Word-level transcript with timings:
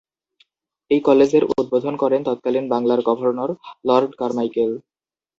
এই 0.91 0.99
কলেজের 1.01 1.43
উদ্বোধন 1.51 1.93
করেন 2.03 2.21
তৎকালীন 2.25 2.65
বাংলার 2.73 2.99
গভর্নর 3.09 3.49
লর্ড 3.87 4.11
কারমাইকেল। 4.19 4.71